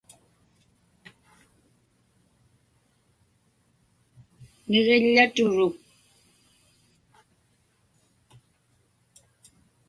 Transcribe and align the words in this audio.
Niġiḷḷaturuk. 4.69 5.75